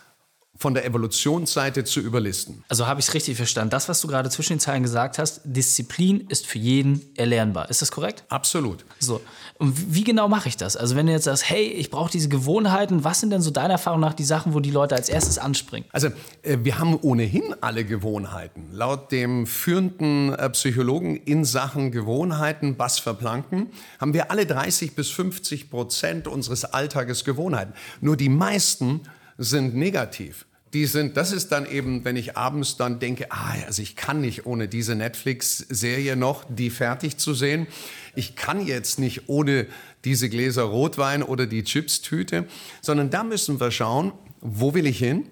von 0.59 0.73
der 0.73 0.85
Evolutionsseite 0.85 1.85
zu 1.85 2.01
überlisten. 2.01 2.65
Also 2.67 2.85
habe 2.85 2.99
ich 2.99 3.07
es 3.07 3.13
richtig 3.13 3.37
verstanden. 3.37 3.69
Das, 3.69 3.87
was 3.87 4.01
du 4.01 4.09
gerade 4.09 4.29
zwischen 4.29 4.53
den 4.53 4.59
Zeilen 4.59 4.83
gesagt 4.83 5.17
hast, 5.17 5.39
Disziplin 5.45 6.25
ist 6.27 6.45
für 6.45 6.59
jeden 6.59 7.01
erlernbar. 7.15 7.69
Ist 7.69 7.81
das 7.81 7.91
korrekt? 7.91 8.25
Absolut. 8.27 8.83
So. 8.99 9.21
Und 9.57 9.95
wie 9.95 10.03
genau 10.03 10.27
mache 10.27 10.49
ich 10.49 10.57
das? 10.57 10.75
Also 10.75 10.97
wenn 10.97 11.05
du 11.05 11.13
jetzt 11.13 11.23
sagst, 11.23 11.49
hey, 11.49 11.63
ich 11.63 11.89
brauche 11.89 12.11
diese 12.11 12.27
Gewohnheiten, 12.27 13.05
was 13.05 13.21
sind 13.21 13.29
denn 13.29 13.41
so 13.41 13.51
deiner 13.51 13.75
Erfahrung 13.75 14.01
nach 14.01 14.13
die 14.13 14.25
Sachen, 14.25 14.53
wo 14.53 14.59
die 14.59 14.71
Leute 14.71 14.95
als 14.95 15.07
erstes 15.07 15.37
anspringen? 15.37 15.87
Also 15.93 16.09
äh, 16.41 16.57
wir 16.61 16.77
haben 16.77 16.99
ohnehin 17.01 17.55
alle 17.61 17.85
Gewohnheiten. 17.85 18.67
Laut 18.73 19.13
dem 19.13 19.47
führenden 19.47 20.33
äh, 20.33 20.49
Psychologen 20.49 21.15
in 21.15 21.45
Sachen 21.45 21.91
Gewohnheiten, 21.91 22.75
Bas 22.75 22.99
Verplanken, 22.99 23.69
haben 23.97 24.13
wir 24.13 24.29
alle 24.29 24.45
30 24.45 24.93
bis 24.93 25.09
50 25.09 25.69
Prozent 25.69 26.27
unseres 26.27 26.65
Alltages 26.65 27.23
Gewohnheiten. 27.23 27.73
Nur 28.01 28.17
die 28.17 28.27
meisten 28.27 29.01
sind 29.37 29.73
negativ 29.73 30.45
die 30.73 30.85
sind, 30.85 31.17
das 31.17 31.31
ist 31.31 31.51
dann 31.51 31.65
eben, 31.65 32.05
wenn 32.05 32.15
ich 32.15 32.37
abends 32.37 32.77
dann 32.77 32.99
denke, 32.99 33.31
ah, 33.31 33.55
also 33.65 33.81
ich 33.81 33.95
kann 33.95 34.21
nicht 34.21 34.45
ohne 34.45 34.67
diese 34.67 34.95
Netflix-Serie 34.95 36.15
noch, 36.15 36.45
die 36.47 36.69
fertig 36.69 37.17
zu 37.17 37.33
sehen. 37.33 37.67
Ich 38.15 38.35
kann 38.35 38.65
jetzt 38.65 38.99
nicht 38.99 39.27
ohne 39.27 39.65
diese 40.05 40.29
Gläser 40.29 40.63
Rotwein 40.63 41.23
oder 41.23 41.47
die 41.47 41.63
Chips-Tüte, 41.63 42.45
sondern 42.81 43.09
da 43.09 43.23
müssen 43.23 43.59
wir 43.59 43.71
schauen, 43.71 44.11
wo 44.41 44.73
will 44.73 44.85
ich 44.85 44.99
hin? 44.99 45.27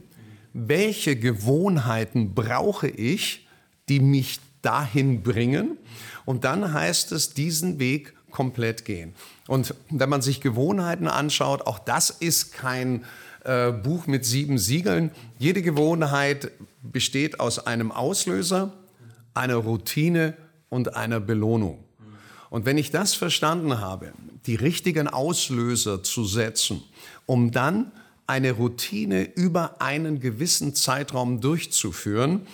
Welche 0.53 1.15
Gewohnheiten 1.15 2.33
brauche 2.33 2.87
ich, 2.87 3.47
die 3.89 3.99
mich 3.99 4.39
dahin 4.63 5.21
bringen? 5.21 5.77
Und 6.25 6.43
dann 6.43 6.73
heißt 6.73 7.11
es, 7.11 7.33
diesen 7.33 7.79
Weg 7.79 8.13
komplett 8.37 8.85
gehen. 8.85 9.15
Und 9.47 9.73
wenn 9.89 10.09
man 10.09 10.21
sich 10.21 10.41
Gewohnheiten 10.41 11.07
anschaut, 11.07 11.65
auch 11.65 11.79
das 11.79 12.11
ist 12.11 12.53
kein 12.53 13.03
äh, 13.43 13.71
Buch 13.71 14.05
mit 14.05 14.25
sieben 14.25 14.59
Siegeln. 14.59 15.09
Jede 15.39 15.63
Gewohnheit 15.63 16.51
besteht 16.83 17.39
aus 17.39 17.65
einem 17.65 17.91
Auslöser, 17.91 18.73
einer 19.33 19.55
Routine 19.55 20.37
und 20.69 20.95
einer 20.95 21.19
Belohnung. 21.19 21.83
Und 22.51 22.67
wenn 22.67 22.77
ich 22.77 22.91
das 22.91 23.15
verstanden 23.15 23.79
habe, 23.79 24.13
die 24.45 24.53
richtigen 24.53 25.07
Auslöser 25.07 26.03
zu 26.03 26.23
setzen, 26.23 26.83
um 27.25 27.49
dann 27.49 27.91
eine 28.27 28.51
Routine 28.51 29.23
über 29.35 29.81
einen 29.81 30.19
gewissen 30.19 30.75
Zeitraum 30.75 31.39
durchzuführen 31.39 32.45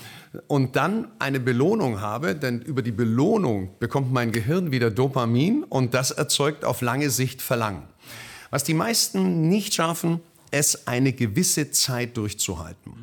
und 0.48 0.76
dann 0.76 1.12
eine 1.20 1.40
Belohnung 1.40 2.00
habe, 2.00 2.36
denn 2.36 2.62
über 2.62 2.82
die 2.82 2.92
Belohnung 2.92 3.72
bekommt 3.80 4.14
mein 4.14 4.32
Gehirn 4.32 4.72
wieder 4.72 4.92
Dopamin 4.92 5.64
und 5.64 5.94
das 5.94 6.12
erzeugt 6.12 6.64
auf 6.64 6.82
lange 6.82 7.10
Sicht 7.10 7.42
Verlangen. 7.42 7.84
Was 8.52 8.64
die 8.64 8.76
meisten 8.76 9.50
nicht 9.50 9.74
schaffen, 9.74 10.22
es 10.54 10.88
eine 10.88 11.14
gewisse 11.14 11.72
Zeit 11.72 12.16
durchzuhalten. 12.16 12.94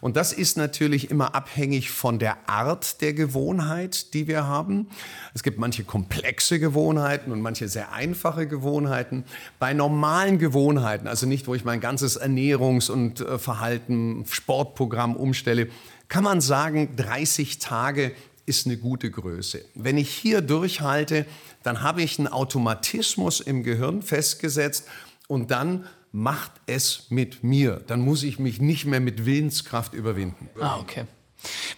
Und 0.00 0.16
das 0.16 0.32
ist 0.32 0.56
natürlich 0.56 1.10
immer 1.10 1.34
abhängig 1.34 1.90
von 1.90 2.18
der 2.18 2.48
Art 2.48 3.00
der 3.00 3.12
Gewohnheit, 3.12 4.14
die 4.14 4.26
wir 4.26 4.46
haben. 4.46 4.88
Es 5.34 5.42
gibt 5.42 5.58
manche 5.58 5.84
komplexe 5.84 6.58
Gewohnheiten 6.58 7.32
und 7.32 7.40
manche 7.40 7.68
sehr 7.68 7.92
einfache 7.92 8.46
Gewohnheiten. 8.46 9.24
Bei 9.58 9.74
normalen 9.74 10.38
Gewohnheiten, 10.38 11.06
also 11.08 11.26
nicht, 11.26 11.46
wo 11.46 11.54
ich 11.54 11.64
mein 11.64 11.80
ganzes 11.80 12.20
Ernährungs- 12.20 12.90
und 12.90 13.20
äh, 13.20 13.38
Verhalten, 13.38 14.24
Sportprogramm 14.28 15.16
umstelle, 15.16 15.68
kann 16.08 16.24
man 16.24 16.40
sagen, 16.40 16.94
30 16.96 17.58
Tage 17.58 18.12
ist 18.44 18.66
eine 18.66 18.76
gute 18.76 19.10
Größe. 19.10 19.64
Wenn 19.74 19.98
ich 19.98 20.10
hier 20.10 20.40
durchhalte, 20.40 21.26
dann 21.62 21.82
habe 21.82 22.02
ich 22.02 22.18
einen 22.18 22.28
Automatismus 22.28 23.40
im 23.40 23.62
Gehirn 23.62 24.02
festgesetzt 24.02 24.86
und 25.28 25.50
dann 25.50 25.86
macht 26.12 26.52
es 26.66 27.06
mit 27.10 27.42
mir. 27.42 27.82
Dann 27.86 28.00
muss 28.02 28.22
ich 28.22 28.38
mich 28.38 28.60
nicht 28.60 28.84
mehr 28.84 29.00
mit 29.00 29.24
Willenskraft 29.24 29.94
überwinden. 29.94 30.48
Ah, 30.60 30.78
okay. 30.78 31.04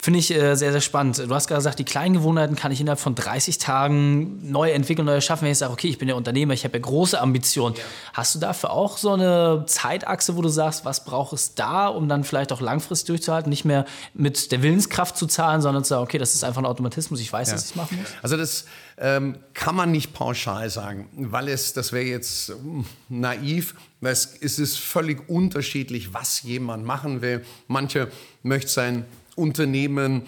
Finde 0.00 0.18
ich 0.18 0.30
äh, 0.30 0.54
sehr, 0.54 0.72
sehr 0.72 0.80
spannend. 0.80 1.18
Du 1.18 1.34
hast 1.34 1.48
gerade 1.48 1.58
gesagt, 1.58 1.78
die 1.78 1.84
kleinen 1.84 2.14
Gewohnheiten 2.14 2.56
kann 2.56 2.72
ich 2.72 2.80
innerhalb 2.80 3.00
von 3.00 3.14
30 3.14 3.58
Tagen 3.58 4.50
neu 4.50 4.70
entwickeln, 4.70 5.06
neu 5.06 5.14
erschaffen, 5.14 5.44
wenn 5.44 5.52
ich 5.52 5.58
sage, 5.58 5.72
okay, 5.72 5.88
ich 5.88 5.98
bin 5.98 6.08
ja 6.08 6.14
Unternehmer, 6.14 6.54
ich 6.54 6.64
habe 6.64 6.76
ja 6.76 6.82
große 6.82 7.20
Ambitionen. 7.20 7.76
Ja. 7.76 7.82
Hast 8.12 8.34
du 8.34 8.38
dafür 8.38 8.70
auch 8.70 8.98
so 8.98 9.12
eine 9.12 9.64
Zeitachse, 9.66 10.36
wo 10.36 10.42
du 10.42 10.48
sagst, 10.48 10.84
was 10.84 11.04
braucht 11.04 11.32
es 11.32 11.54
da, 11.54 11.88
um 11.88 12.08
dann 12.08 12.24
vielleicht 12.24 12.52
auch 12.52 12.60
langfristig 12.60 13.06
durchzuhalten, 13.06 13.50
nicht 13.50 13.64
mehr 13.64 13.86
mit 14.12 14.52
der 14.52 14.62
Willenskraft 14.62 15.16
zu 15.16 15.26
zahlen, 15.26 15.62
sondern 15.62 15.84
zu 15.84 15.90
sagen, 15.90 16.02
okay, 16.02 16.18
das 16.18 16.34
ist 16.34 16.44
einfach 16.44 16.60
ein 16.60 16.66
Automatismus, 16.66 17.20
ich 17.20 17.32
weiß, 17.32 17.48
ja. 17.48 17.54
dass 17.54 17.64
ich 17.64 17.70
es 17.70 17.76
machen 17.76 17.98
muss? 17.98 18.10
Also 18.22 18.36
das 18.36 18.66
ähm, 18.96 19.38
kann 19.54 19.74
man 19.74 19.90
nicht 19.90 20.12
pauschal 20.12 20.70
sagen, 20.70 21.08
weil 21.16 21.48
es, 21.48 21.72
das 21.72 21.92
wäre 21.92 22.04
jetzt 22.04 22.50
hm, 22.50 22.84
naiv, 23.08 23.74
weil 24.00 24.12
es, 24.12 24.36
es 24.40 24.58
ist 24.58 24.78
völlig 24.78 25.28
unterschiedlich, 25.28 26.14
was 26.14 26.42
jemand 26.42 26.84
machen 26.84 27.20
will. 27.20 27.44
Manche 27.66 28.10
möchten 28.42 28.70
sein 28.70 29.04
Unternehmen 29.36 30.22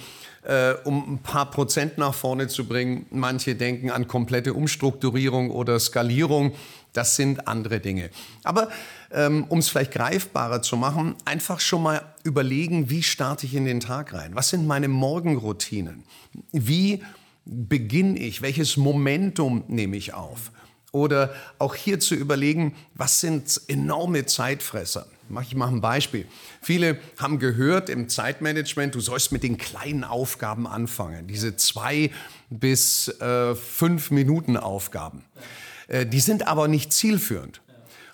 äh, 0.46 0.74
um 0.84 1.14
ein 1.14 1.18
paar 1.18 1.50
Prozent 1.50 1.98
nach 1.98 2.14
vorne 2.14 2.48
zu 2.48 2.66
bringen. 2.66 3.06
Manche 3.10 3.56
denken 3.56 3.90
an 3.90 4.06
komplette 4.06 4.54
Umstrukturierung 4.54 5.50
oder 5.50 5.78
Skalierung. 5.80 6.52
Das 6.92 7.16
sind 7.16 7.48
andere 7.48 7.80
Dinge. 7.80 8.10
Aber 8.44 8.68
ähm, 9.10 9.44
um 9.48 9.58
es 9.58 9.68
vielleicht 9.68 9.92
greifbarer 9.92 10.62
zu 10.62 10.76
machen, 10.76 11.16
einfach 11.24 11.60
schon 11.60 11.82
mal 11.82 12.14
überlegen, 12.22 12.90
wie 12.90 13.02
starte 13.02 13.44
ich 13.44 13.54
in 13.54 13.64
den 13.64 13.80
Tag 13.80 14.14
rein? 14.14 14.34
Was 14.34 14.50
sind 14.50 14.66
meine 14.66 14.88
Morgenroutinen? 14.88 16.04
Wie 16.52 17.02
beginne 17.44 18.18
ich? 18.18 18.40
Welches 18.40 18.76
Momentum 18.76 19.64
nehme 19.68 19.96
ich 19.96 20.14
auf? 20.14 20.52
Oder 20.92 21.34
auch 21.58 21.74
hier 21.74 22.00
zu 22.00 22.14
überlegen, 22.14 22.74
was 22.94 23.20
sind 23.20 23.60
enorme 23.68 24.24
Zeitfresser? 24.26 25.06
Ich 25.42 25.54
mache 25.54 25.74
ein 25.74 25.80
Beispiel. 25.80 26.26
Viele 26.62 26.98
haben 27.18 27.38
gehört 27.38 27.88
im 27.88 28.08
Zeitmanagement, 28.08 28.94
du 28.94 29.00
sollst 29.00 29.32
mit 29.32 29.42
den 29.42 29.58
kleinen 29.58 30.04
Aufgaben 30.04 30.66
anfangen. 30.66 31.26
Diese 31.26 31.56
zwei 31.56 32.10
bis 32.48 33.08
äh, 33.20 33.54
fünf 33.54 34.10
Minuten 34.10 34.56
Aufgaben. 34.56 35.24
Äh, 35.88 36.06
die 36.06 36.20
sind 36.20 36.46
aber 36.46 36.68
nicht 36.68 36.92
zielführend. 36.92 37.60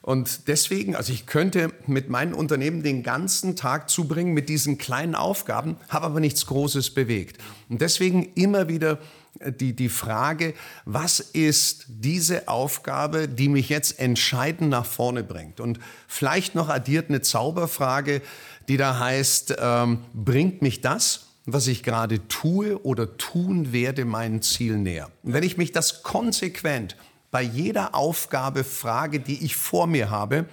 Und 0.02 0.48
deswegen, 0.48 0.96
also 0.96 1.12
ich 1.12 1.26
könnte 1.26 1.72
mit 1.86 2.10
meinem 2.10 2.34
Unternehmen 2.34 2.82
den 2.82 3.04
ganzen 3.04 3.54
Tag 3.54 3.88
zubringen 3.88 4.34
mit 4.34 4.48
diesen 4.48 4.76
kleinen 4.76 5.14
Aufgaben, 5.14 5.76
habe 5.88 6.06
aber 6.06 6.20
nichts 6.20 6.46
Großes 6.46 6.90
bewegt. 6.90 7.40
Und 7.68 7.80
deswegen 7.80 8.32
immer 8.34 8.68
wieder 8.68 8.98
die, 9.40 9.74
die 9.74 9.88
Frage, 9.88 10.54
was 10.84 11.20
ist 11.20 11.84
diese 11.88 12.48
Aufgabe, 12.48 13.28
die 13.28 13.48
mich 13.48 13.68
jetzt 13.68 13.98
entscheidend 14.00 14.70
nach 14.70 14.86
vorne 14.86 15.22
bringt? 15.22 15.60
Und 15.60 15.78
vielleicht 16.08 16.56
noch 16.56 16.68
addiert 16.68 17.08
eine 17.08 17.22
Zauberfrage, 17.22 18.22
die 18.68 18.76
da 18.76 18.98
heißt, 18.98 19.56
ähm, 19.58 20.00
bringt 20.12 20.62
mich 20.62 20.80
das, 20.80 21.26
was 21.46 21.66
ich 21.66 21.82
gerade 21.82 22.26
tue 22.28 22.80
oder 22.84 23.16
tun 23.16 23.72
werde, 23.72 24.04
meinen 24.04 24.42
Ziel 24.42 24.78
näher? 24.78 25.10
Und 25.22 25.32
wenn 25.32 25.44
ich 25.44 25.56
mich 25.56 25.72
das 25.72 26.02
konsequent 26.02 26.96
bei 27.32 27.42
jeder 27.42 27.96
Aufgabe 27.96 28.62
frage, 28.62 29.18
die 29.18 29.44
ich 29.44 29.56
vor 29.56 29.88
mir 29.88 30.10
habe, 30.10 30.44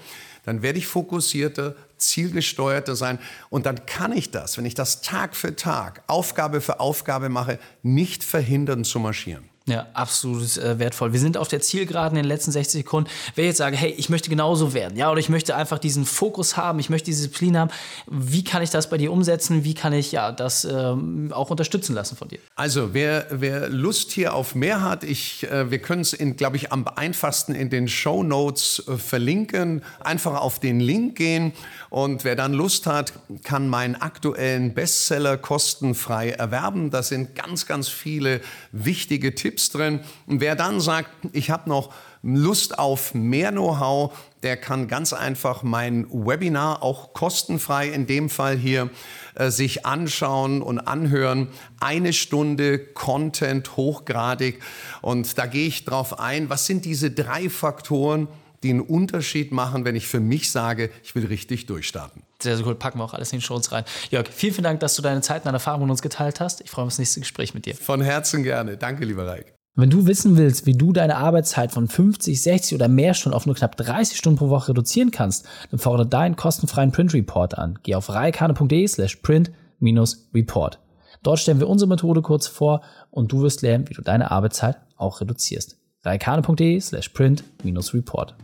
dann 0.45 0.62
werde 0.62 0.79
ich 0.79 0.88
fokussierter, 0.88 1.75
zielgesteuerter 1.98 2.95
sein. 2.95 3.19
Und 3.50 3.65
dann 3.65 3.86
kann 3.86 4.13
ich 4.13 4.31
das, 4.31 4.57
wenn 4.57 4.65
ich 4.65 4.74
das 4.75 5.01
Tag 5.01 5.36
für 5.36 5.55
Tag, 5.55 6.01
Aufgabe 6.07 6.62
für 6.62 6.79
Aufgabe 6.79 7.29
mache, 7.29 7.59
nicht 7.83 8.24
verhindern 8.24 8.86
zu 8.86 9.00
marschieren. 9.00 9.49
Ja, 9.66 9.86
absolut 9.94 10.58
äh, 10.58 10.80
wertvoll. 10.80 11.13
Wir 11.13 11.20
sind 11.20 11.38
auf 11.38 11.48
der 11.48 11.62
Zielgeraden 11.62 12.18
in 12.18 12.24
den 12.24 12.28
letzten 12.28 12.51
60 12.51 12.82
Sekunden. 12.82 13.10
Wer 13.36 13.46
jetzt 13.46 13.58
sage, 13.58 13.78
hey, 13.78 13.94
ich 13.98 14.10
möchte 14.10 14.30
genauso 14.30 14.74
werden, 14.74 14.98
ja, 14.98 15.12
oder 15.12 15.20
ich 15.20 15.30
möchte 15.30 15.56
einfach 15.56 15.78
diesen 15.78 16.06
Fokus 16.06 16.58
haben, 16.58 16.80
ich 16.80 16.89
möchte 16.89 17.06
diese 17.06 17.28
Disziplin 17.28 17.58
haben, 17.58 17.70
wie 18.08 18.44
kann 18.44 18.63
ich 18.63 18.72
das 18.72 18.89
bei 18.89 18.98
dir 18.98 19.12
umsetzen? 19.12 19.63
Wie 19.63 19.75
kann 19.75 19.94
ich 19.94 20.12
ja 20.12 20.32
das 20.32 20.66
ähm, 20.66 21.32
auch 21.34 21.51
unterstützen 21.51 21.94
lassen 21.94 22.16
von 22.16 22.30
dir? 22.30 22.39
Also, 22.56 22.94
wer, 22.94 23.28
wer 23.30 23.70
Lust 23.70 24.12
hier 24.12 24.34
auf 24.34 24.56
mehr 24.56 24.82
hat, 24.82 25.04
ich, 25.04 25.44
äh, 25.50 25.70
wir 25.70 25.80
können 25.80 26.01
es, 26.01 26.18
glaube 26.38 26.58
ich, 26.58 26.72
am 26.72 26.88
einfachsten 26.88 27.54
in 27.54 27.70
den 27.70 27.88
Show 27.88 28.24
Notes 28.24 28.84
äh, 28.88 28.98
verlinken. 28.98 29.84
Einfach 30.00 30.42
auf 30.42 30.60
den 30.60 30.80
Link 30.80 31.16
gehen 31.16 31.54
und 31.89 32.24
wer 32.24 32.36
dann 32.36 32.54
Lust 32.54 32.88
hat, 32.88 33.13
kann 33.44 33.68
meinen 33.68 33.96
aktuellen 33.96 34.74
Bestseller 34.74 35.38
kostenfrei 35.38 36.32
erwerben. 36.32 36.89
Da 36.89 37.04
sind 37.04 37.36
ganz, 37.36 37.68
ganz 37.68 37.88
viele 37.88 38.42
wichtige 38.72 39.36
Tipps 39.36 39.59
Tipps 39.60 39.70
drin. 39.70 40.00
Und 40.25 40.42
wer 40.42 40.56
dann 40.56 40.80
sagt, 40.80 41.10
ich 41.34 41.50
habe 41.50 41.70
noch 41.70 41.94
Lust 42.22 42.80
auf 42.80 43.13
mehr 43.13 43.51
Know-how, 43.51 44.18
der 44.44 44.58
kann 44.58 44.88
ganz 44.88 45.13
einfach 45.13 45.63
mein 45.63 46.06
Webinar 46.10 46.84
auch 46.84 47.13
kostenfrei 47.13 47.89
in 47.89 48.08
dem 48.08 48.30
Fall 48.30 48.58
hier 48.58 48.89
äh, 49.36 49.50
sich 49.50 49.86
anschauen 49.86 50.62
und 50.62 50.80
anhören. 50.80 51.48
Eine 51.80 52.13
Stunde 52.13 52.80
Content 52.80 53.78
hochgradig 53.78 54.62
und 55.01 55.38
da 55.38 55.46
gehe 55.46 55.68
ich 55.68 55.86
drauf 55.86 56.20
ein, 56.20 56.50
was 56.50 56.66
sind 56.66 56.86
diese 56.86 57.12
drei 57.12 57.50
Faktoren, 57.50 58.28
die 58.63 58.72
einen 58.72 58.82
Unterschied 58.82 59.51
machen, 59.51 59.86
wenn 59.86 59.96
ich 59.96 60.08
für 60.08 60.20
mich 60.20 60.51
sage, 60.51 60.89
ich 61.04 61.16
will 61.16 61.25
richtig 61.25 61.66
durchstarten. 61.66 62.28
Sehr, 62.41 62.55
sehr 62.55 62.65
cool. 62.65 62.75
Packen 62.75 63.00
wir 63.00 63.03
auch 63.03 63.13
alles 63.13 63.34
in 63.34 63.39
den 63.39 63.43
Shows 63.43 63.72
rein. 63.72 63.84
Jörg, 64.12 64.27
vielen, 64.29 64.53
vielen 64.53 64.63
Dank, 64.63 64.79
dass 64.79 64.96
du 64.96 65.01
deine 65.01 65.22
Zeit 65.22 65.41
und 65.41 65.46
deine 65.46 65.58
Erfahrungen 65.58 65.86
mit 65.86 65.91
uns 65.91 66.01
geteilt 66.01 66.39
hast. 66.39 66.62
Ich 66.62 66.72
freue 66.72 66.86
mich 66.86 66.91
auf 66.91 66.93
das 66.93 67.00
nächste 67.00 67.19
Gespräch 67.19 67.53
mit 67.53 67.65
dir. 67.65 67.75
Von 67.75 68.01
Herzen 68.01 68.43
gerne. 68.43 68.77
Danke, 68.77 69.05
lieber 69.05 69.27
Reik. 69.27 69.53
Wenn 69.75 69.89
du 69.89 70.08
wissen 70.08 70.36
willst, 70.36 70.65
wie 70.65 70.74
du 70.74 70.91
deine 70.91 71.17
Arbeitszeit 71.17 71.72
von 71.72 71.88
50, 71.88 72.41
60 72.41 72.75
oder 72.75 72.88
mehr 72.88 73.13
Stunden 73.13 73.36
auf 73.36 73.46
nur 73.46 73.55
knapp 73.55 73.77
30 73.77 74.17
Stunden 74.17 74.38
pro 74.38 74.50
Woche 74.50 74.69
reduzieren 74.69 75.12
kannst, 75.12 75.48
dann 75.72 75.79
fordere 75.79 76.08
deinen 76.08 76.36
kostenfreien 76.36 76.91
Print 76.91 77.13
Report 77.13 77.58
an. 77.58 77.79
Geh 77.84 77.96
auf 77.96 78.10
reikane.de 78.10 78.88
slash 78.88 79.17
print-report. 79.17 80.79
Dort 81.24 81.39
stellen 81.39 81.60
wir 81.60 81.69
unsere 81.69 81.88
Methode 81.88 82.22
kurz 82.22 82.48
vor 82.48 82.81
und 83.12 83.31
du 83.31 83.41
wirst 83.41 83.62
lernen, 83.62 83.88
wie 83.88 83.93
du 83.93 84.01
deine 84.01 84.31
Arbeitszeit 84.31 84.77
auch 84.98 85.22
reduzierst. 85.22 85.77
reikane.de 86.03 86.79
slash 86.79 87.10
print-report. 87.10 88.36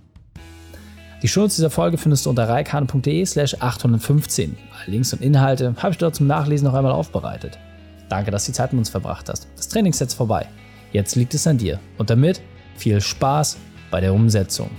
Die 1.22 1.28
Shownotes 1.28 1.56
dieser 1.56 1.70
Folge 1.70 1.98
findest 1.98 2.26
du 2.26 2.30
unter 2.30 2.48
reikane.de 2.48 3.26
slash 3.26 3.56
815. 3.60 4.58
Alle 4.78 4.92
Links 4.92 5.14
und 5.14 5.22
Inhalte 5.22 5.74
habe 5.78 5.92
ich 5.92 5.98
dort 5.98 6.16
zum 6.16 6.28
Nachlesen 6.28 6.68
noch 6.68 6.74
einmal 6.74 6.92
aufbereitet. 6.92 7.58
Danke, 8.10 8.32
dass 8.32 8.46
du 8.46 8.52
die 8.52 8.58
Zeit 8.58 8.74
mit 8.74 8.80
uns 8.80 8.90
verbracht 8.90 9.30
hast. 9.30 9.48
Das 9.56 9.68
Training 9.68 9.92
ist 9.92 10.00
jetzt 10.00 10.14
vorbei. 10.14 10.46
Jetzt 10.92 11.16
liegt 11.16 11.34
es 11.34 11.48
an 11.48 11.58
dir. 11.58 11.80
Und 11.98 12.10
damit 12.10 12.42
viel 12.76 13.02
Spaß 13.02 13.58
bei 13.90 14.02
der 14.02 14.14
Umsetzung. 14.14 14.70